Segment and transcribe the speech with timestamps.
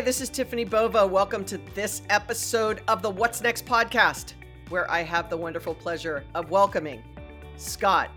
[0.00, 1.06] Hi, this is Tiffany Bova.
[1.06, 4.32] Welcome to this episode of the What's Next podcast,
[4.70, 7.02] where I have the wonderful pleasure of welcoming
[7.58, 8.08] Scott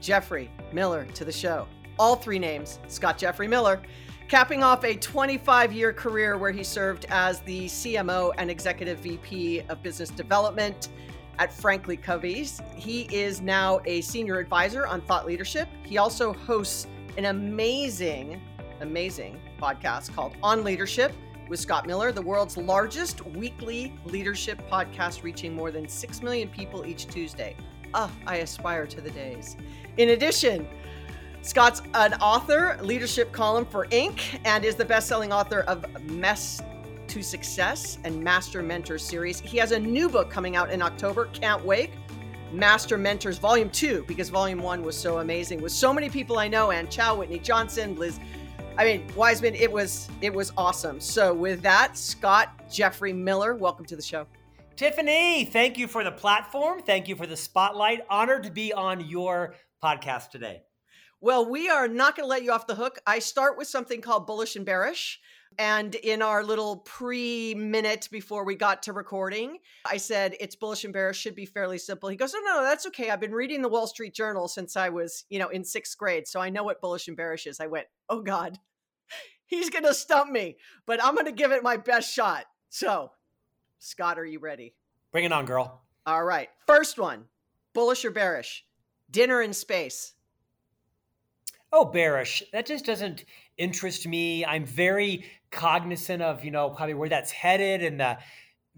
[0.00, 1.66] Jeffrey Miller to the show.
[1.98, 3.82] All three names Scott Jeffrey Miller,
[4.28, 9.62] capping off a 25 year career where he served as the CMO and Executive VP
[9.68, 10.90] of Business Development
[11.40, 12.62] at Franklin Covey's.
[12.76, 15.66] He is now a senior advisor on thought leadership.
[15.82, 16.86] He also hosts
[17.18, 18.40] an amazing,
[18.80, 21.12] amazing podcast called On Leadership
[21.48, 26.86] with Scott Miller, the world's largest weekly leadership podcast, reaching more than 6 million people
[26.86, 27.56] each Tuesday.
[27.94, 29.56] Ah, I aspire to the days.
[29.96, 30.66] In addition,
[31.42, 36.62] Scott's an author, leadership column for Inc., and is the best selling author of Mess
[37.08, 39.40] to Success and Master Mentors series.
[39.40, 41.26] He has a new book coming out in October.
[41.26, 41.90] Can't wait.
[42.52, 46.48] Master Mentors Volume 2, because Volume 1 was so amazing with so many people I
[46.48, 48.20] know, Anne Chow, Whitney Johnson, Liz.
[48.78, 50.98] I mean, Wiseman, it was it was awesome.
[50.98, 54.26] So with that, Scott Jeffrey Miller, welcome to the show.
[54.76, 56.80] Tiffany, thank you for the platform.
[56.80, 58.00] Thank you for the spotlight.
[58.08, 60.62] Honored to be on your podcast today.
[61.20, 62.98] Well, we are not going to let you off the hook.
[63.06, 65.20] I start with something called bullish and bearish.
[65.58, 70.84] And in our little pre minute before we got to recording, I said it's bullish
[70.84, 72.08] and bearish should be fairly simple.
[72.08, 73.10] He goes, No, no, no, that's okay.
[73.10, 76.26] I've been reading the Wall Street Journal since I was, you know, in sixth grade.
[76.26, 77.60] So I know what bullish and bearish is.
[77.60, 78.58] I went, Oh God,
[79.46, 82.46] he's going to stump me, but I'm going to give it my best shot.
[82.68, 83.12] So,
[83.78, 84.74] Scott, are you ready?
[85.10, 85.82] Bring it on, girl.
[86.06, 86.48] All right.
[86.66, 87.24] First one
[87.74, 88.64] bullish or bearish?
[89.10, 90.14] Dinner in space.
[91.72, 92.42] Oh, bearish.
[92.52, 93.24] That just doesn't
[93.56, 94.44] interest me.
[94.44, 98.18] I'm very cognizant of, you know, probably where that's headed and the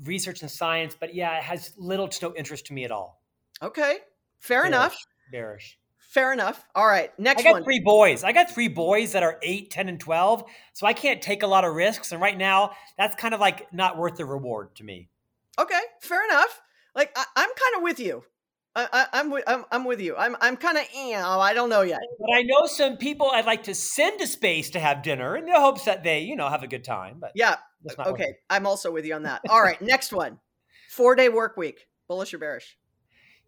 [0.03, 3.21] research and science, but yeah, it has little to no interest to me at all.
[3.63, 3.99] Okay.
[4.39, 4.69] Fair Bearish.
[4.69, 4.97] enough.
[5.33, 5.79] Bearish.
[5.99, 6.65] Fair enough.
[6.77, 7.11] All right.
[7.19, 7.47] Next one.
[7.47, 7.65] I got one.
[7.65, 8.23] three boys.
[8.23, 10.45] I got three boys that are 8, 10, and 12.
[10.73, 12.13] So I can't take a lot of risks.
[12.13, 15.09] And right now, that's kind of like not worth the reward to me.
[15.59, 15.81] Okay.
[16.01, 16.61] Fair enough.
[16.95, 18.23] Like I, I'm kind of with you.
[18.77, 20.17] I, I, I'm, with, I'm I'm with you.
[20.17, 22.01] I'm I'm kind eh, of oh, you know, I don't know yet.
[22.19, 25.47] But I know some people I'd like to send to space to have dinner in
[25.47, 27.19] the hopes that they, you know, have a good time.
[27.21, 27.57] But Yeah.
[27.85, 28.35] that's not what- Okay.
[28.51, 29.43] I'm also with you on that.
[29.49, 29.81] All right.
[29.81, 30.41] Next one.
[30.91, 31.87] Four day work week.
[32.09, 32.77] Bullish or bearish?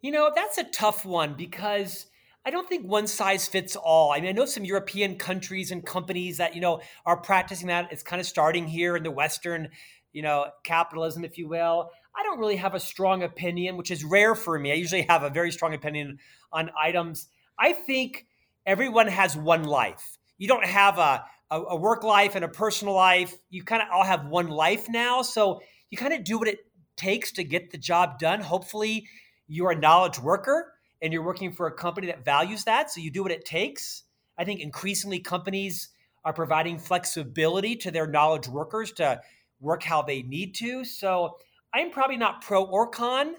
[0.00, 2.06] You know, that's a tough one because
[2.44, 4.12] I don't think one size fits all.
[4.12, 7.91] I mean, I know some European countries and companies that, you know, are practicing that.
[7.91, 9.70] It's kind of starting here in the Western,
[10.16, 11.91] you know, capitalism, if you will.
[12.16, 14.72] I don't really have a strong opinion, which is rare for me.
[14.72, 17.28] I usually have a very strong opinion on items.
[17.59, 18.25] I think
[18.65, 20.16] everyone has one life.
[20.38, 23.37] You don't have a, a, a work life and a personal life.
[23.50, 25.21] You kind of all have one life now.
[25.21, 25.60] So
[25.91, 26.60] you kind of do what it
[26.97, 28.41] takes to get the job done.
[28.41, 29.09] Hopefully,
[29.47, 30.72] you're a knowledge worker
[31.03, 32.91] and you're working for a company that values that.
[32.91, 34.04] So you do what it takes.
[34.38, 35.91] I think increasingly companies
[36.25, 39.21] are providing flexibility to their knowledge workers to
[39.61, 40.84] work how they need to.
[40.84, 41.39] So
[41.75, 43.34] I'm probably not pro or con.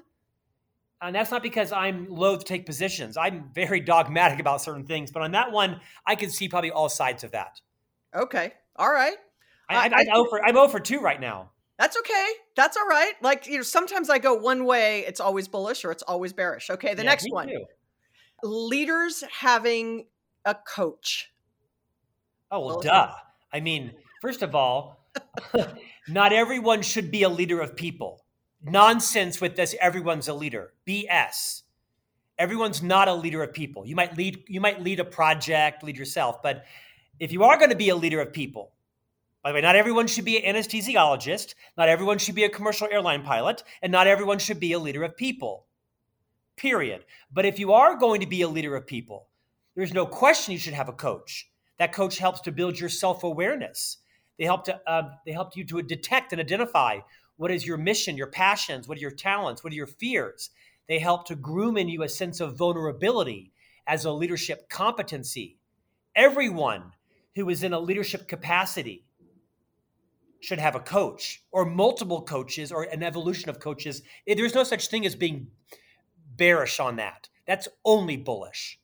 [1.02, 3.18] And that's not because I'm loath to take positions.
[3.18, 5.12] I'm very dogmatic about certain things.
[5.12, 7.62] But on that one, I can see probably all sides of that.
[8.16, 8.54] Okay.
[8.76, 9.16] All right.
[9.70, 11.52] I, I'm, over, I'm over two right now.
[11.78, 12.28] That's okay.
[12.56, 13.14] That's all right.
[13.22, 15.02] Like you know, sometimes I go one way.
[15.06, 16.72] It's always bullish or it's always bearish.
[16.72, 16.96] Okay.
[16.96, 17.48] The Yeah, next one.
[17.50, 17.66] too.
[18.44, 20.08] Leaders having
[20.46, 21.32] a coach.
[22.50, 23.14] Oh, well, Well, duh.
[23.54, 23.92] I mean,
[24.22, 24.97] first of all,
[26.08, 28.24] not everyone should be a leader of people.
[28.64, 30.74] Nonsense with this, everyone's a leader.
[30.88, 31.64] BS.
[32.38, 33.86] Everyone's not a leader of people.
[33.86, 36.66] You might lead you might lead a project, lead yourself, but
[37.20, 38.74] if you are going to be a leader of people,
[39.44, 42.88] by the way, not everyone should be an anesthesiologist, not everyone should be a commercial
[42.92, 45.66] airline pilot, and not everyone should be a leader of people.
[46.58, 47.06] Period.
[47.32, 49.28] But if you are going to be a leader of people,
[49.76, 51.50] there's no question you should have a coach.
[51.78, 53.98] That coach helps to build your self-awareness.
[54.38, 57.00] They help to uh, they help you to detect and identify
[57.38, 60.50] what is your mission, your passions, what are your talents, what are your fears.
[60.88, 63.52] They help to groom in you a sense of vulnerability
[63.86, 65.58] as a leadership competency.
[66.16, 66.92] Everyone
[67.36, 69.06] who is in a leadership capacity
[70.40, 74.02] should have a coach or multiple coaches or an evolution of coaches.
[74.28, 75.48] Eh, There's no such thing as being
[76.36, 77.30] bearish on that.
[77.46, 78.80] That's only bullish.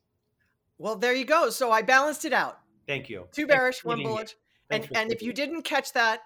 [0.78, 1.50] Well, there you go.
[1.50, 2.60] So I balanced it out.
[2.88, 3.28] Thank you.
[3.32, 4.36] Two bearish, for one bullish.
[4.70, 6.22] Thanks And and if you didn't catch that,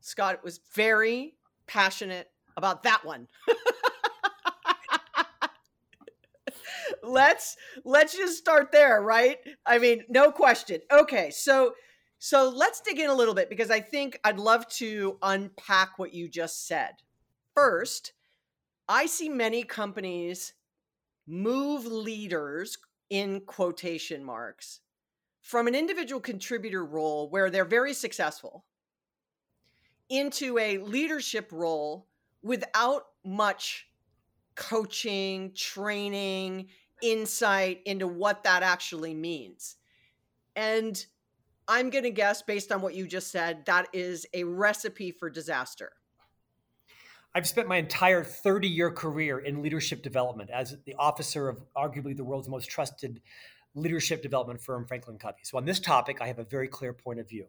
[0.00, 1.34] Scott was very
[1.66, 3.28] passionate about that one.
[7.02, 9.38] let's let's just start there, right?
[9.66, 10.80] I mean, no question.
[10.92, 11.74] Okay, so
[12.18, 16.12] so let's dig in a little bit because I think I'd love to unpack what
[16.12, 16.94] you just said.
[17.54, 18.12] First,
[18.88, 20.54] I see many companies
[21.26, 22.78] move leaders
[23.10, 24.80] in quotation marks
[25.48, 28.66] from an individual contributor role where they're very successful
[30.10, 32.06] into a leadership role
[32.42, 33.88] without much
[34.56, 36.68] coaching, training,
[37.00, 39.76] insight into what that actually means.
[40.54, 41.02] And
[41.66, 45.30] I'm going to guess, based on what you just said, that is a recipe for
[45.30, 45.92] disaster.
[47.34, 52.14] I've spent my entire 30 year career in leadership development as the officer of arguably
[52.14, 53.22] the world's most trusted
[53.80, 55.40] leadership development firm, Franklin Covey.
[55.42, 57.46] So, on this topic, I have a very clear point of view,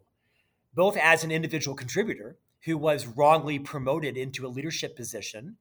[0.74, 5.56] both as an individual contributor who was wrongly promoted into a leadership position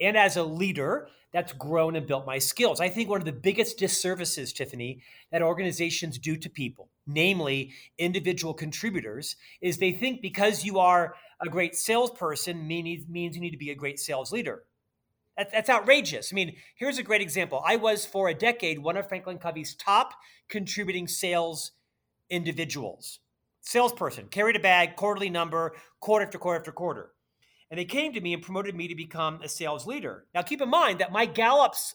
[0.00, 2.80] and as a leader that's grown and built my skills.
[2.80, 8.52] I think one of the biggest disservices, Tiffany, that organizations do to people, namely individual
[8.52, 13.56] contributors, is they think because you are a great salesperson means, means you need to
[13.56, 14.64] be a great sales leader.
[15.36, 16.32] That, that's outrageous.
[16.32, 17.62] I mean, here's a great example.
[17.66, 20.12] I was for a decade one of Franklin Covey's top
[20.48, 21.72] contributing sales
[22.28, 23.20] individuals.
[23.60, 27.12] Salesperson, carried a bag, quarterly number, quarter after quarter after quarter
[27.72, 30.26] and they came to me and promoted me to become a sales leader.
[30.34, 31.94] Now, keep in mind that my Gallup's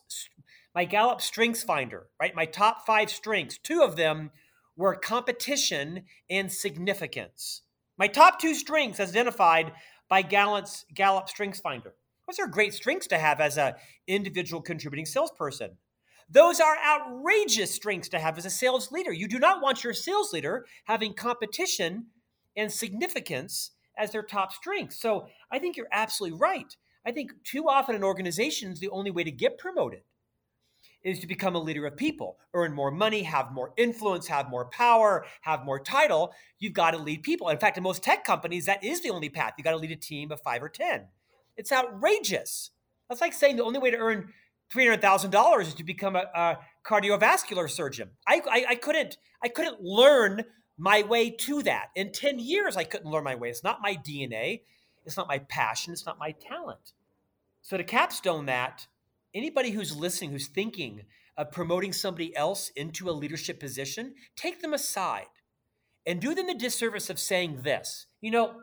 [0.74, 2.36] my Gallup Strengths Finder, right?
[2.36, 4.32] My top five strengths, two of them
[4.76, 7.62] were competition and significance.
[7.96, 9.72] My top two strengths, as identified
[10.10, 11.94] by Gallup's Gallup Strengths Finder.
[12.28, 13.76] Those are great strengths to have as an
[14.06, 15.78] individual contributing salesperson.
[16.30, 19.14] Those are outrageous strengths to have as a sales leader.
[19.14, 22.08] You do not want your sales leader having competition
[22.58, 24.94] and significance as their top strength.
[24.94, 26.76] So I think you're absolutely right.
[27.06, 30.02] I think too often in organizations, the only way to get promoted
[31.04, 34.66] is to become a leader of people, earn more money, have more influence, have more
[34.66, 36.34] power, have more title.
[36.60, 37.48] You've got to lead people.
[37.48, 39.54] In fact, in most tech companies, that is the only path.
[39.58, 41.08] You've got to lead a team of five or 10.
[41.58, 42.72] It's outrageous.
[43.10, 44.30] That's like saying the only way to earn
[44.74, 48.12] $300,000 is to become a, a cardiovascular surgeon.
[48.28, 50.44] I, I, I, couldn't, I couldn't learn
[50.78, 51.88] my way to that.
[51.96, 53.50] In 10 years, I couldn't learn my way.
[53.50, 54.62] It's not my DNA,
[55.06, 56.94] it's not my passion, it's not my talent.
[57.62, 58.88] So, to capstone that,
[59.34, 61.04] anybody who's listening, who's thinking
[61.38, 65.26] of promoting somebody else into a leadership position, take them aside
[66.06, 68.08] and do them the disservice of saying this.
[68.22, 68.62] You know,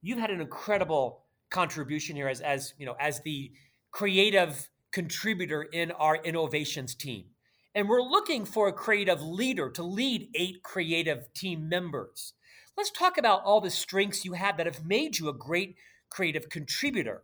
[0.00, 3.52] you've had an incredible contribution here as, as you know, as the
[3.90, 7.26] creative contributor in our innovations team.
[7.74, 12.32] And we're looking for a creative leader to lead eight creative team members.
[12.76, 15.76] Let's talk about all the strengths you have that have made you a great
[16.10, 17.22] creative contributor.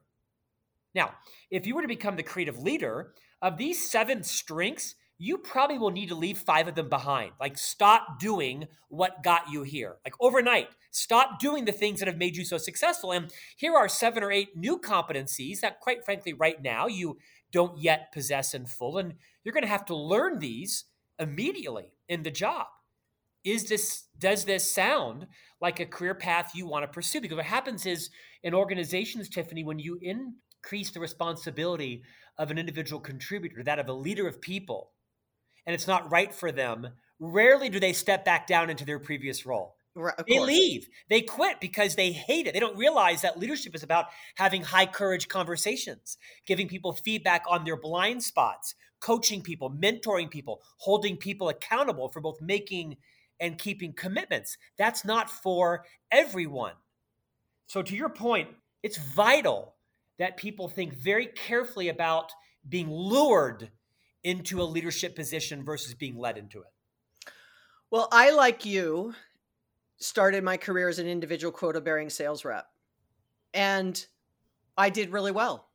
[0.95, 1.15] Now,
[1.51, 5.91] if you were to become the creative leader, of these seven strengths, you probably will
[5.91, 7.33] need to leave five of them behind.
[7.39, 9.97] Like, stop doing what got you here.
[10.05, 13.13] Like, overnight, stop doing the things that have made you so successful.
[13.13, 17.19] And here are seven or eight new competencies that, quite frankly, right now you
[17.51, 18.99] don't yet possess in full.
[18.99, 20.85] And you're going to have to learn these
[21.19, 22.67] immediately in the job.
[23.45, 25.27] Is this does this sound
[25.61, 27.21] like a career path you want to pursue?
[27.21, 28.09] Because what happens is
[28.43, 32.03] in organizations, Tiffany, when you increase the responsibility
[32.39, 34.93] of an individual contributor, that of a leader of people,
[35.67, 36.89] and it's not right for them,
[37.19, 39.77] rarely do they step back down into their previous role.
[39.97, 40.89] Right, they leave.
[41.09, 42.55] They quit because they hate it.
[42.55, 47.65] They don't realize that leadership is about having high courage conversations, giving people feedback on
[47.65, 52.97] their blind spots, coaching people, mentoring people, holding people accountable for both making
[53.39, 54.57] and keeping commitments.
[54.77, 56.75] That's not for everyone.
[57.67, 58.49] So, to your point,
[58.83, 59.75] it's vital
[60.19, 62.33] that people think very carefully about
[62.69, 63.71] being lured
[64.23, 67.33] into a leadership position versus being led into it.
[67.91, 69.15] Well, I, like you,
[70.05, 72.67] started my career as an individual quota bearing sales rep.
[73.53, 74.05] And
[74.77, 75.69] I did really well.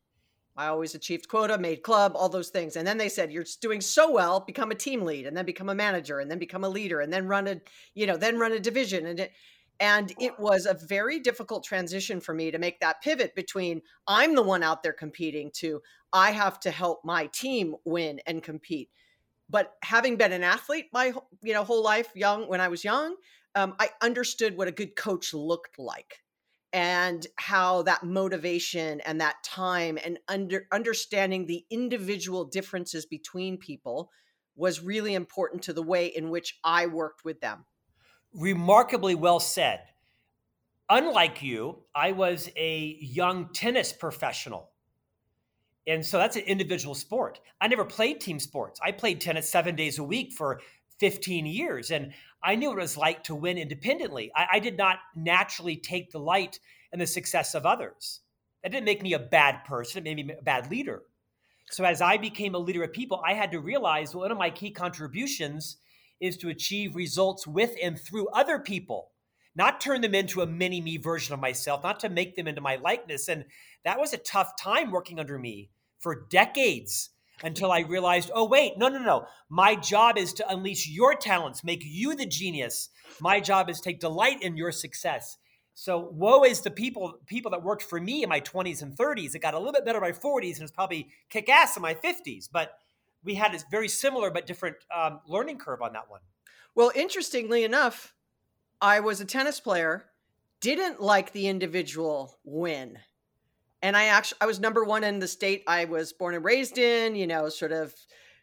[0.56, 2.76] I always achieved quota, made club, all those things.
[2.76, 5.68] And then they said, you're doing so well, become a team lead and then become
[5.68, 7.60] a manager and then become a leader and then run a,
[7.94, 9.06] you know, then run a division.
[9.06, 9.32] And it,
[9.80, 14.34] and it was a very difficult transition for me to make that pivot between I'm
[14.34, 15.80] the one out there competing to
[16.12, 18.90] I have to help my team win and compete.
[19.48, 23.16] But having been an athlete my you know whole life, young when I was young,
[23.54, 26.22] um, I understood what a good coach looked like
[26.72, 34.10] and how that motivation and that time and under understanding the individual differences between people
[34.56, 37.64] was really important to the way in which I worked with them.
[38.34, 39.80] Remarkably well said.
[40.88, 44.70] Unlike you, I was a young tennis professional.
[45.86, 47.40] And so that's an individual sport.
[47.60, 48.78] I never played team sports.
[48.82, 50.60] I played tennis seven days a week for
[51.00, 51.90] 15 years.
[51.90, 54.30] And I knew what it was like to win independently.
[54.36, 56.60] I, I did not naturally take delight
[56.92, 58.20] in the success of others.
[58.62, 61.02] That didn't make me a bad person, it made me a bad leader.
[61.70, 64.38] So as I became a leader of people, I had to realize well, one of
[64.38, 65.76] my key contributions
[66.20, 69.12] is to achieve results with and through other people,
[69.54, 72.60] not turn them into a mini me version of myself, not to make them into
[72.60, 73.28] my likeness.
[73.28, 73.44] And
[73.84, 77.10] that was a tough time working under me for decades
[77.42, 79.26] until I realized, oh, wait, no, no, no.
[79.48, 82.90] My job is to unleash your talents, make you the genius.
[83.20, 85.38] My job is to take delight in your success.
[85.74, 89.34] So woe is the people people that worked for me in my 20s and 30s.
[89.34, 91.82] It got a little bit better in my 40s and it's probably kick ass in
[91.82, 92.48] my 50s.
[92.52, 92.72] But
[93.24, 96.20] we had a very similar but different um, learning curve on that one.
[96.74, 98.14] Well, interestingly enough,
[98.80, 100.06] I was a tennis player,
[100.60, 102.98] didn't like the individual win.
[103.82, 106.78] And I actually I was number 1 in the state I was born and raised
[106.78, 107.94] in, you know, sort of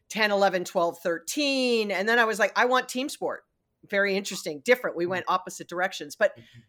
[0.09, 3.43] 10, 11, 12, 13, and then I was like I want team sport.
[3.89, 4.97] Very interesting, different.
[4.97, 6.15] We went opposite directions.
[6.15, 6.59] But mm-hmm.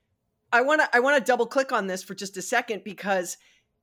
[0.53, 3.37] I want to I want to double click on this for just a second because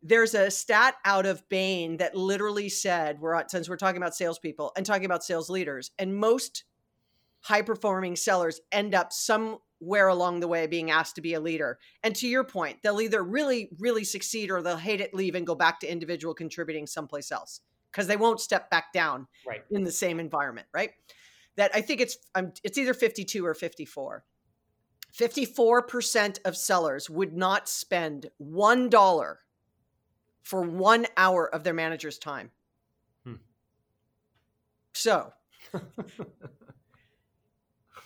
[0.03, 4.71] there's a stat out of Bain that literally said we're since we're talking about salespeople
[4.77, 6.63] and talking about sales leaders, and most
[7.41, 9.11] high performing sellers end up
[9.85, 11.77] somewhere along the way being asked to be a leader.
[12.01, 15.45] And to your point, they'll either really, really succeed or they'll hate it, leave, and
[15.45, 17.61] go back to individual contributing someplace else
[17.91, 19.63] because they won't step back down right.
[19.69, 20.91] in the same environment, right?
[21.55, 24.23] That I think it's um, it's either 52 or 54.
[25.17, 29.35] 54% of sellers would not spend $1
[30.43, 32.51] for one hour of their manager's time.
[33.23, 33.35] Hmm.
[34.93, 35.31] So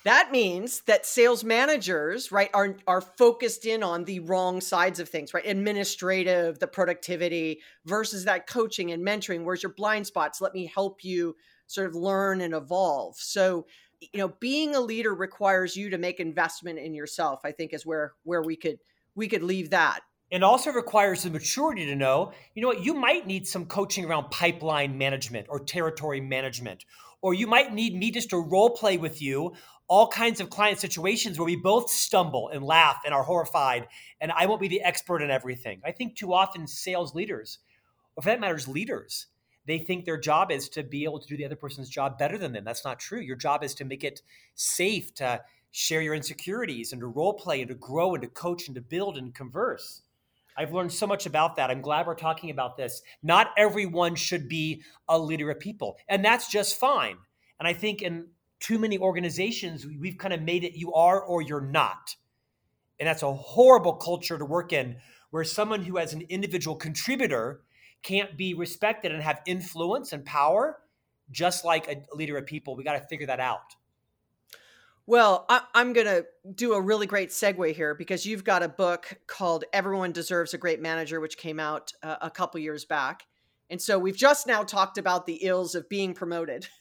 [0.04, 5.08] that means that sales managers, right, are are focused in on the wrong sides of
[5.08, 5.46] things, right?
[5.46, 9.44] Administrative, the productivity versus that coaching and mentoring.
[9.44, 10.40] Where's your blind spots?
[10.40, 13.16] Let me help you sort of learn and evolve.
[13.16, 13.66] So,
[14.00, 17.40] you know, being a leader requires you to make investment in yourself.
[17.44, 18.78] I think is where where we could
[19.14, 20.00] we could leave that.
[20.30, 24.04] It also requires the maturity to know, you know what, you might need some coaching
[24.04, 26.84] around pipeline management or territory management
[27.22, 29.52] or you might need me just to role play with you
[29.90, 33.88] all kinds of client situations where we both stumble and laugh and are horrified,
[34.20, 35.82] and I won't be the expert in everything.
[35.84, 37.58] I think too often sales leaders,
[38.14, 39.26] or for that matter, leaders,
[39.66, 42.38] they think their job is to be able to do the other person's job better
[42.38, 42.62] than them.
[42.62, 43.18] That's not true.
[43.18, 44.22] Your job is to make it
[44.54, 45.40] safe to
[45.72, 48.80] share your insecurities and to role play and to grow and to coach and to
[48.80, 50.02] build and converse.
[50.56, 51.68] I've learned so much about that.
[51.68, 53.02] I'm glad we're talking about this.
[53.24, 57.16] Not everyone should be a leader of people, and that's just fine.
[57.58, 58.28] And I think in
[58.60, 62.14] too many organizations, we've kind of made it you are or you're not.
[62.98, 64.96] And that's a horrible culture to work in
[65.30, 67.62] where someone who has an individual contributor
[68.02, 70.78] can't be respected and have influence and power,
[71.30, 72.76] just like a leader of people.
[72.76, 73.74] We got to figure that out.
[75.06, 78.68] Well, I, am going to do a really great segue here because you've got a
[78.68, 83.26] book called Everyone Deserves a Great Manager, which came out uh, a couple years back.
[83.70, 86.68] And so we've just now talked about the ills of being promoted.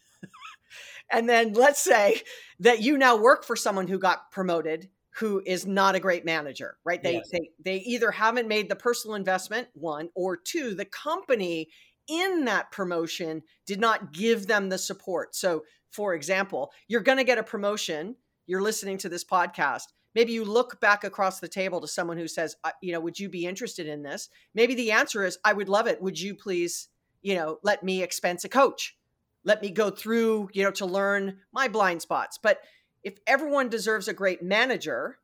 [1.11, 2.21] and then let's say
[2.59, 6.77] that you now work for someone who got promoted who is not a great manager
[6.85, 7.01] right?
[7.03, 7.29] They yes.
[7.31, 11.69] they they either haven't made the personal investment one or two the company
[12.07, 15.35] in that promotion did not give them the support.
[15.35, 19.83] So for example you're going to get a promotion you're listening to this podcast
[20.15, 23.29] maybe you look back across the table to someone who says you know would you
[23.29, 24.29] be interested in this?
[24.53, 26.01] Maybe the answer is i would love it.
[26.01, 26.89] Would you please
[27.21, 28.95] you know let me expense a coach
[29.43, 32.37] let me go through, you know, to learn my blind spots.
[32.41, 32.59] But
[33.03, 35.17] if everyone deserves a great manager,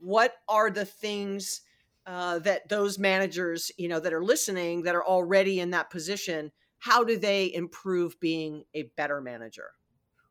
[0.00, 1.62] what are the things
[2.06, 6.52] uh, that those managers, you know, that are listening that are already in that position?
[6.78, 9.70] How do they improve being a better manager?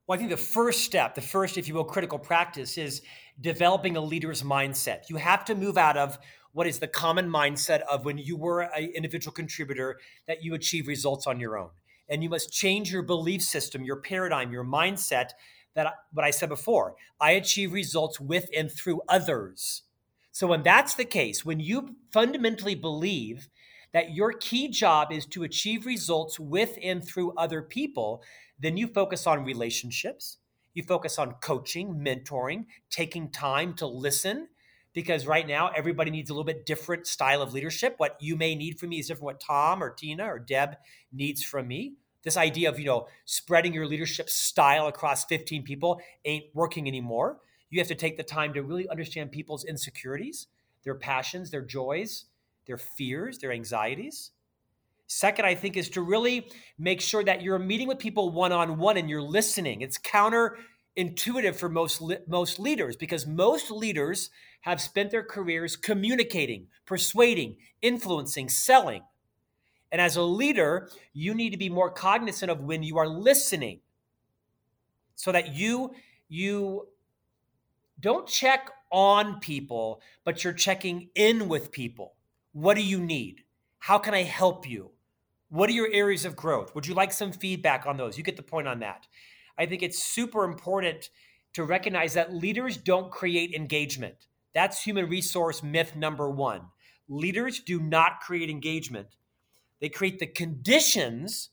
[0.07, 3.03] Well, I think the first step, the first, if you will, critical practice is
[3.39, 5.01] developing a leader's mindset.
[5.07, 6.17] You have to move out of
[6.51, 10.87] what is the common mindset of when you were an individual contributor that you achieve
[10.87, 11.69] results on your own
[12.09, 15.31] and you must change your belief system, your paradigm, your mindset.
[15.75, 19.83] That what I said before, I achieve results with and through others.
[20.31, 23.49] So when that's the case, when you fundamentally believe
[23.93, 28.23] that your key job is to achieve results with and through other people,
[28.59, 30.37] then you focus on relationships.
[30.73, 34.47] You focus on coaching, mentoring, taking time to listen,
[34.93, 37.95] because right now everybody needs a little bit different style of leadership.
[37.97, 40.75] What you may need from me is different what Tom or Tina or Deb
[41.11, 41.95] needs from me.
[42.23, 47.39] This idea of, you know, spreading your leadership style across 15 people ain't working anymore.
[47.69, 50.47] You have to take the time to really understand people's insecurities,
[50.83, 52.25] their passions, their joys,
[52.65, 54.31] their fears, their anxieties.
[55.07, 58.77] Second, I think, is to really make sure that you're meeting with people one on
[58.77, 59.81] one and you're listening.
[59.81, 64.29] It's counterintuitive for most most leaders because most leaders
[64.61, 69.01] have spent their careers communicating, persuading, influencing, selling.
[69.91, 73.79] And as a leader, you need to be more cognizant of when you are listening
[75.15, 75.91] so that you
[76.27, 76.87] you
[77.99, 82.13] don't check on people, but you're checking in with people.
[82.53, 83.43] What do you need?
[83.79, 84.91] How can I help you?
[85.49, 86.73] What are your areas of growth?
[86.75, 88.17] Would you like some feedback on those?
[88.17, 89.07] You get the point on that.
[89.57, 91.09] I think it's super important
[91.53, 94.27] to recognize that leaders don't create engagement.
[94.53, 96.61] That's human resource myth number one.
[97.07, 99.07] Leaders do not create engagement,
[99.79, 101.49] they create the conditions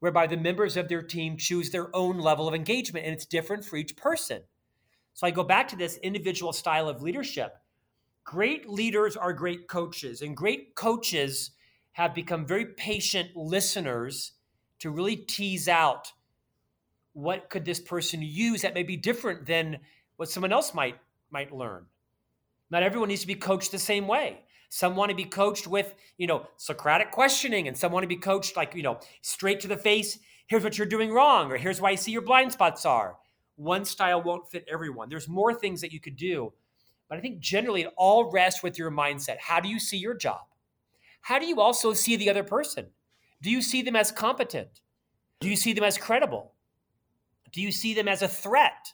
[0.00, 3.64] whereby the members of their team choose their own level of engagement, and it's different
[3.64, 4.42] for each person.
[5.12, 7.56] So I go back to this individual style of leadership.
[8.24, 11.50] Great leaders are great coaches, and great coaches
[11.92, 14.32] have become very patient listeners
[14.78, 16.12] to really tease out
[17.12, 19.78] what could this person use that may be different than
[20.16, 20.96] what someone else might
[21.30, 21.86] might learn.
[22.70, 24.40] Not everyone needs to be coached the same way.
[24.68, 28.16] Some want to be coached with, you know, Socratic questioning, and some want to be
[28.16, 30.18] coached like, you know, straight to the face.
[30.46, 33.16] Here's what you're doing wrong, or here's why I see your blind spots are.
[33.56, 35.08] One style won't fit everyone.
[35.08, 36.52] There's more things that you could do.
[37.08, 39.38] But I think generally it all rests with your mindset.
[39.38, 40.42] How do you see your job?
[41.22, 42.86] How do you also see the other person?
[43.42, 44.80] Do you see them as competent?
[45.40, 46.52] Do you see them as credible?
[47.52, 48.92] Do you see them as a threat?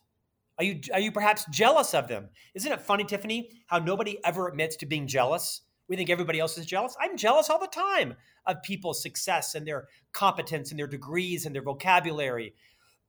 [0.58, 2.28] Are you are you perhaps jealous of them?
[2.54, 5.62] Isn't it funny, Tiffany, how nobody ever admits to being jealous?
[5.88, 6.96] We think everybody else is jealous.
[7.00, 8.14] I'm jealous all the time
[8.46, 12.54] of people's success and their competence and their degrees and their vocabulary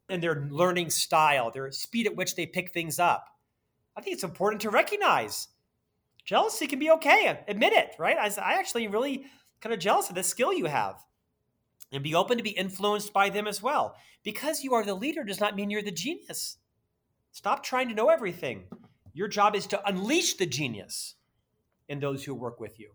[0.10, 3.28] and their learning style, their speed at which they pick things up.
[3.96, 5.48] I think it's important to recognize
[6.24, 7.40] jealousy can be okay.
[7.48, 8.18] Admit it, right?
[8.18, 9.26] I, I actually really
[9.62, 11.04] kind of jealous of the skill you have.
[11.92, 13.96] And be open to be influenced by them as well.
[14.24, 16.58] Because you are the leader does not mean you're the genius.
[17.38, 18.64] Stop trying to know everything.
[19.14, 21.14] Your job is to unleash the genius
[21.88, 22.94] in those who work with you.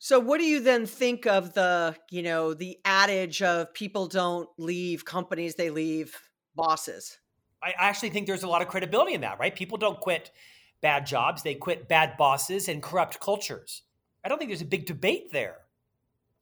[0.00, 4.48] So what do you then think of the, you know, the adage of people don't
[4.58, 6.20] leave companies, they leave
[6.56, 7.16] bosses?
[7.62, 9.54] I actually think there's a lot of credibility in that, right?
[9.54, 10.32] People don't quit
[10.80, 13.82] bad jobs, they quit bad bosses and corrupt cultures.
[14.24, 15.58] I don't think there's a big debate there.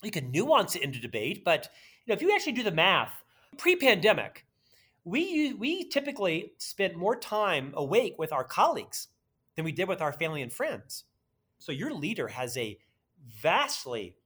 [0.02, 1.68] You can nuance it into debate, but
[2.06, 3.22] you know, if you actually do the math,
[3.58, 4.46] pre-pandemic,
[5.04, 9.08] we we typically spent more time awake with our colleagues
[9.56, 11.04] than we did with our family and friends.
[11.58, 12.78] So your leader has a
[13.42, 14.16] vastly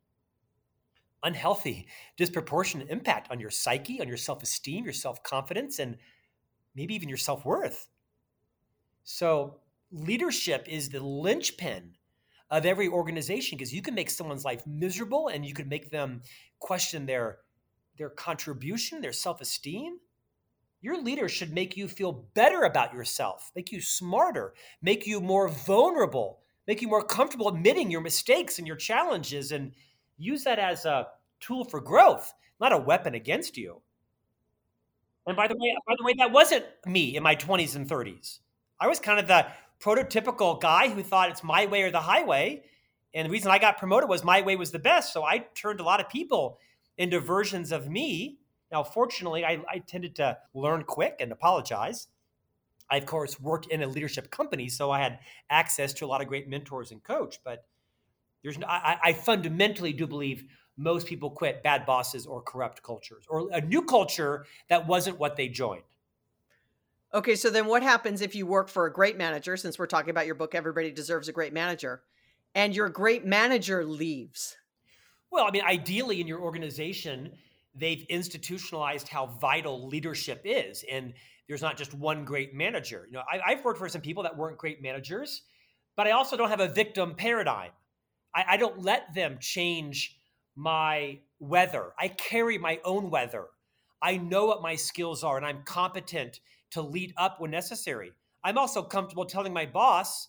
[1.22, 5.96] unhealthy, disproportionate impact on your psyche, on your self-esteem, your self-confidence, and
[6.74, 7.88] maybe even your self-worth.
[9.04, 9.60] So
[9.90, 11.94] leadership is the linchpin
[12.50, 16.22] of every organization because you can make someone's life miserable and you can make them
[16.58, 17.38] question their
[17.96, 19.98] their contribution, their self-esteem.
[20.84, 25.48] Your leader should make you feel better about yourself, make you smarter, make you more
[25.48, 29.72] vulnerable, make you more comfortable admitting your mistakes and your challenges, and
[30.18, 31.06] use that as a
[31.40, 33.80] tool for growth, not a weapon against you.
[35.26, 38.40] And by the way, by the way, that wasn't me in my 20s and 30s.
[38.78, 39.46] I was kind of the
[39.80, 42.62] prototypical guy who thought it's my way or the highway.
[43.14, 45.14] And the reason I got promoted was my way was the best.
[45.14, 46.58] So I turned a lot of people
[46.98, 48.40] into versions of me
[48.74, 52.08] now, fortunately, I, I tended to learn quick and apologize.
[52.90, 56.20] I, of course, worked in a leadership company, so I had access to a lot
[56.20, 57.38] of great mentors and coach.
[57.44, 57.64] But
[58.42, 60.44] there's, I, I fundamentally do believe
[60.76, 65.36] most people quit bad bosses or corrupt cultures or a new culture that wasn't what
[65.36, 65.84] they joined.
[67.14, 69.56] Okay, so then what happens if you work for a great manager?
[69.56, 72.02] Since we're talking about your book, Everybody Deserves a Great Manager,
[72.56, 74.56] and your great manager leaves?
[75.30, 77.30] Well, I mean, ideally in your organization,
[77.74, 80.84] they've institutionalized how vital leadership is.
[80.90, 81.14] And
[81.48, 83.04] there's not just one great manager.
[83.06, 85.42] You know, I, have worked for some people that weren't great managers,
[85.96, 87.70] but I also don't have a victim paradigm.
[88.34, 90.18] I, I don't let them change
[90.56, 91.92] my weather.
[91.98, 93.46] I carry my own weather.
[94.00, 96.40] I know what my skills are and I'm competent
[96.72, 98.12] to lead up when necessary.
[98.42, 100.28] I'm also comfortable telling my boss,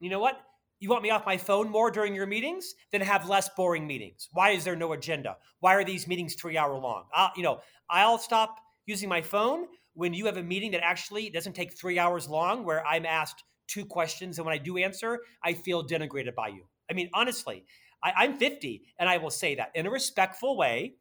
[0.00, 0.40] you know what?
[0.84, 2.74] You want me off my phone more during your meetings?
[2.92, 4.28] Then have less boring meetings.
[4.32, 5.38] Why is there no agenda?
[5.60, 7.04] Why are these meetings three hour long?
[7.14, 11.30] I'll, you know, I'll stop using my phone when you have a meeting that actually
[11.30, 15.20] doesn't take three hours long, where I'm asked two questions, and when I do answer,
[15.42, 16.66] I feel denigrated by you.
[16.90, 17.64] I mean, honestly,
[18.02, 20.96] I, I'm 50, and I will say that in a respectful way,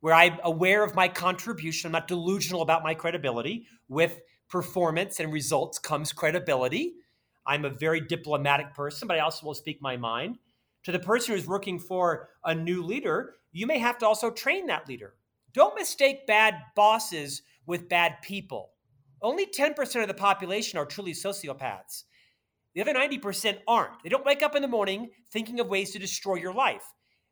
[0.00, 1.88] where I'm aware of my contribution.
[1.88, 3.66] I'm not delusional about my credibility.
[3.86, 6.94] With performance and results comes credibility.
[7.48, 10.38] I'm a very diplomatic person, but I also will speak my mind.
[10.84, 14.66] To the person who's working for a new leader, you may have to also train
[14.66, 15.14] that leader.
[15.54, 18.72] Don't mistake bad bosses with bad people.
[19.22, 22.04] Only 10% of the population are truly sociopaths.
[22.74, 24.02] The other 90% aren't.
[24.02, 26.84] They don't wake up in the morning thinking of ways to destroy your life.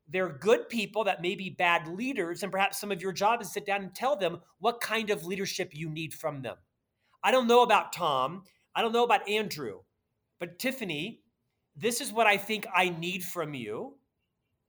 [0.09, 3.49] They're good people that may be bad leaders, and perhaps some of your job is
[3.49, 6.57] to sit down and tell them what kind of leadership you need from them.
[7.23, 8.45] I don't know about Tom.
[8.75, 9.81] I don't know about Andrew,
[10.39, 11.23] but Tiffany,
[11.77, 13.95] this is what I think I need from you.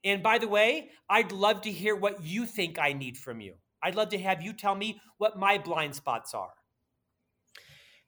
[0.04, 3.56] And by the way, I'd love to hear what you think I need from you.
[3.84, 6.54] I'd love to have you tell me what my blind spots are.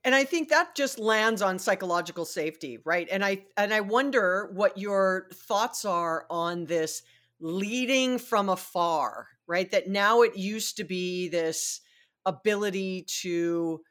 [0.03, 3.07] And I think that just lands on psychological safety, right?
[3.11, 7.01] And I and I wonder what your thoughts are on this
[7.41, 9.69] leading from afar, right?
[9.71, 11.81] That now it used to be this
[12.25, 13.81] ability to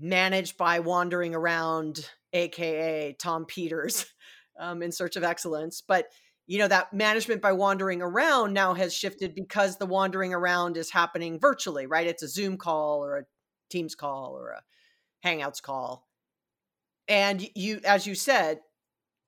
[0.00, 4.06] manage by wandering around, aka Tom Peters,
[4.58, 5.82] um, in search of excellence.
[5.86, 6.06] But
[6.46, 10.90] you know that management by wandering around now has shifted because the wandering around is
[10.90, 12.06] happening virtually, right?
[12.06, 13.24] It's a Zoom call or a
[13.70, 14.62] Teams call or a
[15.24, 16.08] Hangouts call.
[17.06, 18.60] And you, as you said,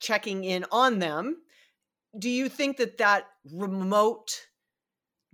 [0.00, 1.36] checking in on them.
[2.18, 4.46] Do you think that that remote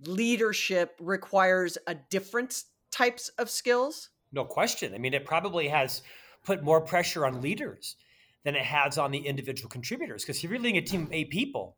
[0.05, 4.09] leadership requires a different types of skills?
[4.31, 4.93] No question.
[4.93, 6.01] I mean, it probably has
[6.43, 7.95] put more pressure on leaders
[8.43, 10.23] than it has on the individual contributors.
[10.23, 11.75] Because if you're leading a team of eight people,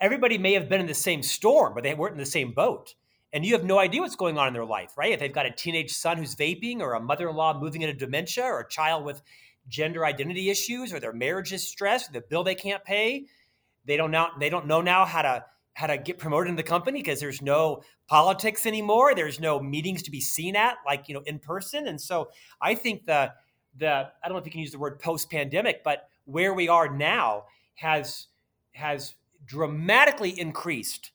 [0.00, 2.94] everybody may have been in the same storm, but they weren't in the same boat.
[3.32, 5.12] And you have no idea what's going on in their life, right?
[5.12, 7.94] If they've got a teenage son who's vaping, or a mother in law moving into
[7.94, 9.22] dementia, or a child with
[9.68, 13.26] gender identity issues, or their marriage is stressed, the bill they can't pay,
[13.86, 16.62] they don't now they don't know now how to how to get promoted in the
[16.62, 19.14] company because there's no politics anymore.
[19.14, 21.88] There's no meetings to be seen at, like you know, in person.
[21.88, 22.30] And so
[22.60, 23.32] I think the
[23.78, 26.68] the I don't know if you can use the word post pandemic, but where we
[26.68, 28.26] are now has
[28.72, 31.10] has dramatically increased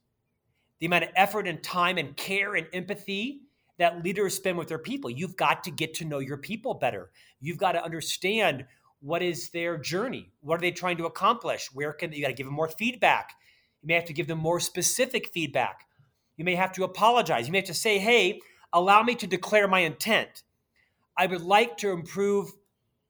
[0.80, 3.42] the amount of effort and time and care and empathy
[3.78, 5.10] that leaders spend with their people.
[5.10, 7.12] You've got to get to know your people better.
[7.40, 8.66] You've got to understand
[9.02, 10.32] what is their journey.
[10.42, 11.70] What are they trying to accomplish?
[11.74, 13.32] Where can you got to give them more feedback?
[13.82, 15.86] You may have to give them more specific feedback.
[16.36, 17.48] You may have to apologize.
[17.48, 18.40] You may have to say, hey,
[18.74, 20.44] allow me to declare my intent.
[21.18, 22.52] I would like to improve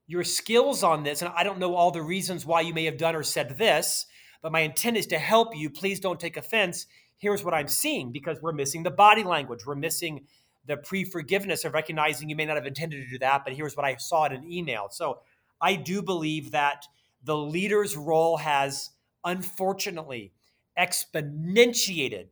[0.07, 1.21] your skills on this.
[1.21, 4.05] And I don't know all the reasons why you may have done or said this,
[4.41, 5.69] but my intent is to help you.
[5.69, 6.87] Please don't take offense.
[7.17, 9.65] Here's what I'm seeing because we're missing the body language.
[9.65, 10.25] We're missing
[10.65, 13.75] the pre forgiveness of recognizing you may not have intended to do that, but here's
[13.75, 14.87] what I saw in an email.
[14.91, 15.19] So
[15.59, 16.85] I do believe that
[17.23, 18.91] the leader's role has
[19.23, 20.31] unfortunately
[20.77, 22.27] exponentiated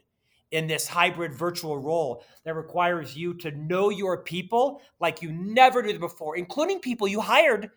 [0.51, 5.81] in this hybrid virtual role that requires you to know your people like you never
[5.81, 7.71] did before, including people you hired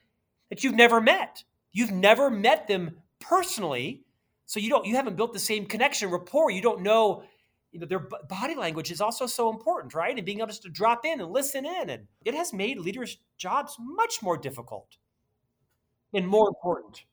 [0.50, 1.42] that you've never met.
[1.72, 4.04] You've never met them personally,
[4.46, 6.50] so you don't you haven't built the same connection rapport.
[6.50, 7.24] You don't know
[7.72, 10.16] you know their body language is also so important, right?
[10.16, 13.18] And being able just to drop in and listen in, and it has made leaders'
[13.36, 14.96] jobs much more difficult
[16.14, 17.04] and more important.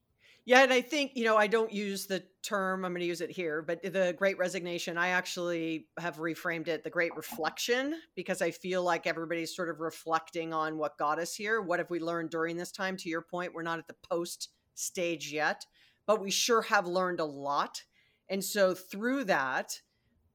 [0.47, 3.21] Yeah, and I think, you know, I don't use the term, I'm going to use
[3.21, 8.43] it here, but the great resignation, I actually have reframed it the great reflection because
[8.43, 11.61] I feel like everybody's sort of reflecting on what got us here.
[11.61, 12.95] What have we learned during this time?
[12.97, 15.65] To your point, we're not at the post stage yet,
[16.05, 17.81] but we sure have learned a lot.
[18.29, 19.81] And so through that,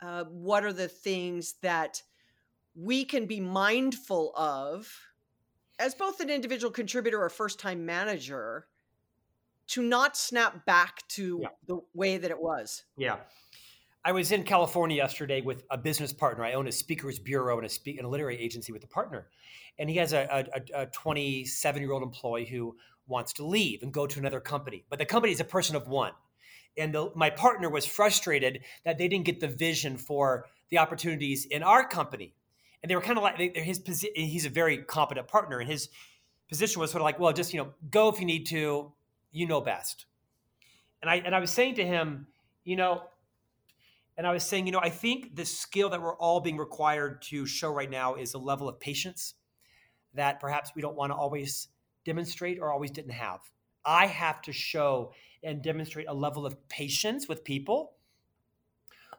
[0.03, 2.03] uh, what are the things that
[2.75, 4.93] we can be mindful of
[5.79, 8.67] as both an individual contributor or first time manager?
[9.71, 11.49] To not snap back to yeah.
[11.67, 12.85] the way that it was.
[12.97, 13.17] Yeah.
[14.05, 16.45] I was in California yesterday with a business partner.
[16.45, 19.29] I own a speakers bureau and a, speak, and a literary agency with a partner.
[19.79, 23.93] And he has a, a, a 27 year old employee who wants to leave and
[23.93, 24.85] go to another company.
[24.89, 26.13] But the company is a person of one.
[26.79, 31.45] And the, my partner was frustrated that they didn't get the vision for the opportunities
[31.45, 32.35] in our company.
[32.83, 33.83] And they were kind of like they, his
[34.15, 35.91] he's a very competent partner, and his
[36.49, 38.93] position was sort of like, well, just you know, go if you need to,
[39.31, 40.07] you know best.
[41.03, 42.27] And I and I was saying to him,
[42.65, 43.03] you know,
[44.17, 47.23] and I was saying, you know, I think the skill that we're all being required
[47.23, 49.35] to show right now is a level of patience
[50.15, 51.69] that perhaps we don't want to always
[52.05, 53.41] demonstrate or always didn't have.
[53.85, 55.13] I have to show
[55.43, 57.93] and demonstrate a level of patience with people,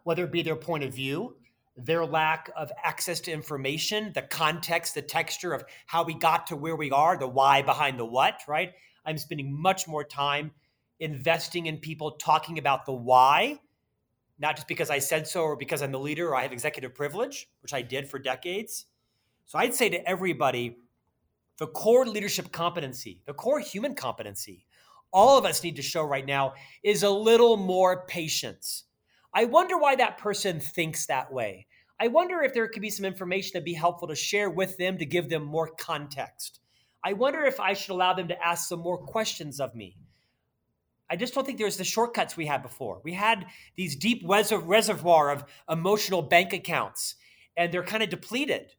[0.04, 1.36] whether it be their point of view,
[1.76, 6.56] their lack of access to information, the context, the texture of how we got to
[6.56, 8.74] where we are, the why behind the what, right?
[9.06, 10.52] I'm spending much more time
[11.00, 13.60] investing in people talking about the why,
[14.40, 16.96] not just because I said so or because I'm the leader or I have executive
[16.96, 18.86] privilege, which I did for decades.
[19.46, 20.78] So I'd say to everybody
[21.58, 24.66] the core leadership competency, the core human competency,
[25.12, 28.86] all of us need to show right now is a little more patience.
[29.34, 31.68] I wonder why that person thinks that way.
[32.00, 34.98] I wonder if there could be some information that'd be helpful to share with them
[34.98, 36.61] to give them more context.
[37.04, 39.98] I wonder if I should allow them to ask some more questions of me.
[41.10, 43.02] I just don't think there's the shortcuts we had before.
[43.04, 47.16] We had these deep reservoir of emotional bank accounts,
[47.58, 48.72] and they're kind of depleted.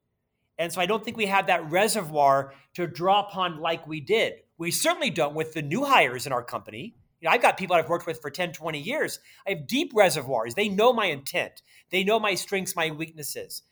[0.59, 4.35] And so I don't think we have that reservoir to draw upon like we did.
[4.57, 6.95] We certainly don't with the new hires in our company.
[7.21, 9.19] You know, I've got people I've worked with for 10, 20 years.
[9.47, 10.55] I have deep reservoirs.
[10.55, 11.63] They know my intent.
[11.91, 13.63] They know my strengths, my weaknesses.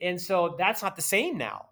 [0.00, 1.68] And so that's not the same now.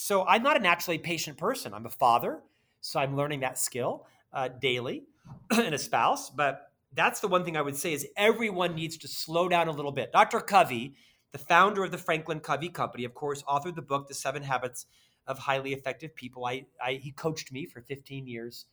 [0.00, 1.74] So I'm not a naturally patient person.
[1.74, 2.40] I'm a father,
[2.80, 5.02] so I'm learning that skill uh, daily,
[5.50, 6.30] and a spouse.
[6.30, 9.72] But that's the one thing I would say is everyone needs to slow down a
[9.72, 10.12] little bit.
[10.12, 10.38] Dr.
[10.38, 10.94] Covey,
[11.32, 14.86] the founder of the Franklin Covey Company, of course, authored the book The Seven Habits
[15.26, 16.46] of Highly Effective People.
[16.46, 18.66] I, I he coached me for 15 years.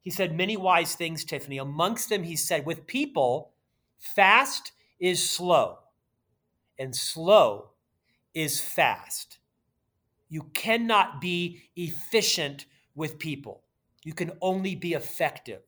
[0.00, 1.58] He said many wise things, Tiffany.
[1.58, 3.50] Amongst them, he said, with people,
[3.98, 5.78] fast is slow,
[6.78, 7.70] and slow
[8.32, 9.38] is fast.
[10.28, 13.62] You cannot be efficient with people.
[14.04, 15.62] You can only be effective.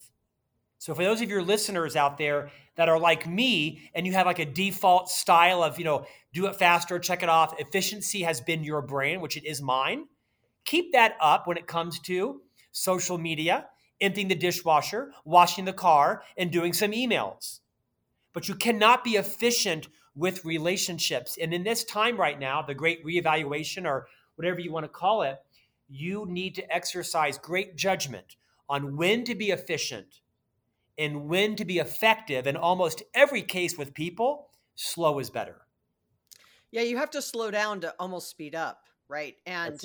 [0.79, 4.27] So for those of your listeners out there that are like me and you have
[4.27, 8.41] like a default style of, you know, do it faster, check it off, efficiency has
[8.41, 10.07] been your brand, which it is mine.
[10.65, 12.41] Keep that up when it comes to
[12.73, 13.67] social media,
[14.01, 17.61] emptying the dishwasher, washing the car, and doing some emails.
[18.33, 21.37] But you cannot be efficient with relationships.
[21.41, 25.23] And in this time right now, the great reevaluation or whatever you want to call
[25.23, 25.39] it,
[25.89, 28.37] you need to exercise great judgment
[28.69, 30.21] on when to be efficient
[30.97, 32.47] and when to be effective.
[32.47, 35.63] In almost every case with people, slow is better.
[36.71, 39.35] Yeah, you have to slow down to almost speed up, right?
[39.47, 39.81] And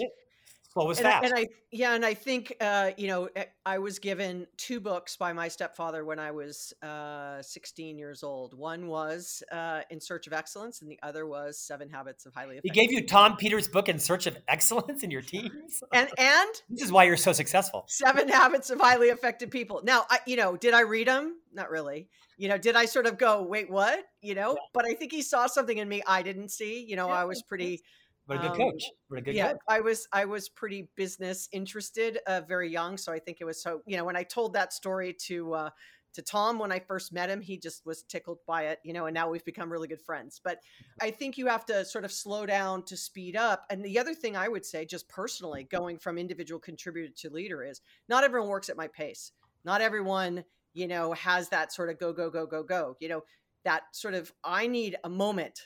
[0.75, 3.77] Slow as and, I, and I yeah, and I think uh, you know eh, I
[3.79, 8.53] was given two books by my stepfather when I was uh, 16 years old.
[8.57, 12.57] One was uh, In Search of Excellence, and the other was Seven Habits of Highly
[12.57, 12.71] Effective.
[12.73, 16.49] he gave you Tom Peters' book in search of excellence in your teens, and and
[16.69, 17.85] this is why you're so successful.
[17.87, 19.79] Seven Habits of Highly Effective People.
[19.85, 21.37] Now, I you know, did I read them?
[21.53, 22.09] Not really.
[22.37, 24.03] You know, did I sort of go, wait, what?
[24.21, 26.83] You know, but I think he saw something in me I didn't see.
[26.83, 27.81] You know, Yeah, I was pretty
[28.25, 28.83] What a good Um, coach.
[29.07, 29.61] What a good yeah coach.
[29.69, 33.61] i was i was pretty business interested uh, very young so i think it was
[33.61, 35.69] so you know when i told that story to uh
[36.13, 39.05] to tom when i first met him he just was tickled by it you know
[39.05, 40.59] and now we've become really good friends but
[41.01, 44.13] i think you have to sort of slow down to speed up and the other
[44.15, 48.49] thing i would say just personally going from individual contributor to leader is not everyone
[48.49, 49.33] works at my pace
[49.65, 53.21] not everyone you know has that sort of go go go go go you know
[53.65, 55.59] that sort of i need a moment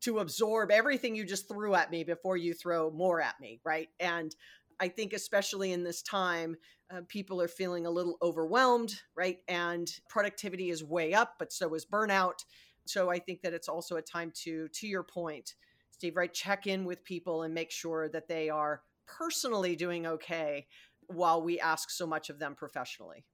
[0.00, 3.88] to absorb everything you just threw at me before you throw more at me, right?
[3.98, 4.34] And
[4.80, 6.56] I think, especially in this time,
[6.90, 9.38] uh, people are feeling a little overwhelmed, right?
[9.46, 12.44] And productivity is way up, but so is burnout.
[12.86, 15.54] So I think that it's also a time to, to your point,
[15.90, 16.32] Steve, right?
[16.32, 20.66] Check in with people and make sure that they are personally doing okay
[21.08, 23.24] while we ask so much of them professionally.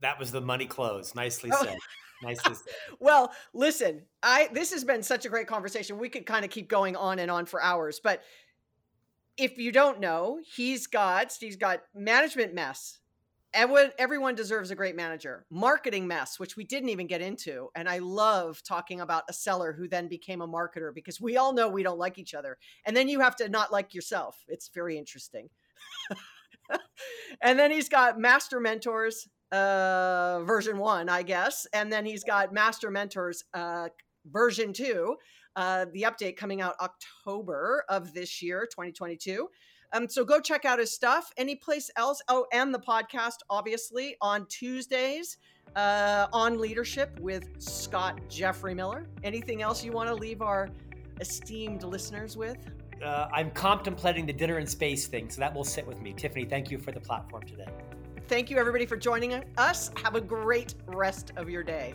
[0.00, 1.14] That was the money close.
[1.14, 1.76] Nicely Oh.
[2.34, 2.56] Said.
[3.00, 5.98] Well, listen, I this has been such a great conversation.
[5.98, 8.22] We could kind of keep going on and on for hours, but
[9.36, 12.98] if you don't know, he's got Steve's got management mess.
[13.54, 15.46] Everyone deserves a great manager.
[15.50, 19.72] Marketing mess, which we didn't even get into, and I love talking about a seller
[19.72, 22.94] who then became a marketer because we all know we don't like each other, and
[22.94, 24.44] then you have to not like yourself.
[24.46, 25.48] It's very interesting.
[27.40, 32.52] and then he's got master mentors, uh version one i guess and then he's got
[32.52, 33.88] master mentors uh
[34.26, 35.16] version two
[35.54, 39.48] uh the update coming out october of this year 2022
[39.92, 41.30] um so go check out his stuff.
[41.36, 42.20] Any place else?
[42.28, 45.38] Oh and the podcast obviously on tuesdays
[45.74, 49.06] uh on leadership with scott jeffrey miller.
[49.22, 50.68] Anything else you want to leave our
[51.20, 52.58] esteemed listeners with?
[53.02, 56.14] Uh, I'm contemplating the dinner in space thing, so that will sit with me.
[56.14, 57.66] Tiffany, thank you for the platform today.
[58.28, 61.94] Thank you everybody for joining us have a great rest of your day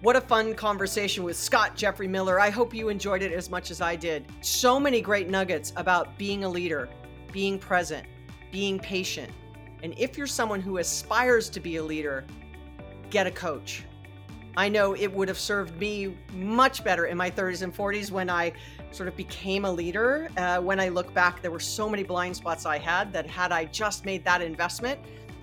[0.00, 2.38] What a fun conversation with Scott Jeffrey Miller.
[2.38, 4.26] I hope you enjoyed it as much as I did.
[4.42, 6.88] So many great nuggets about being a leader,
[7.32, 8.06] being present,
[8.52, 9.32] being patient.
[9.82, 12.24] And if you're someone who aspires to be a leader,
[13.10, 13.82] get a coach.
[14.56, 18.30] I know it would have served me much better in my 30s and 40s when
[18.30, 18.52] I
[18.90, 20.28] sort of became a leader.
[20.36, 23.52] Uh, when I look back, there were so many blind spots I had that had
[23.52, 24.98] I just made that investment,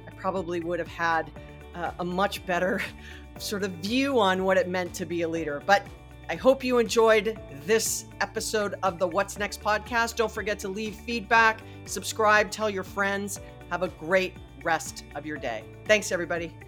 [0.07, 1.31] I probably would have had
[1.75, 2.81] uh, a much better
[3.37, 5.61] sort of view on what it meant to be a leader.
[5.65, 5.85] But
[6.29, 10.15] I hope you enjoyed this episode of the What's Next podcast.
[10.15, 13.39] Don't forget to leave feedback, subscribe, tell your friends.
[13.69, 15.63] Have a great rest of your day.
[15.85, 16.64] Thanks, everybody.